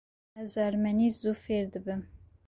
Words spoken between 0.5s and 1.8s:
ermenî zû fêr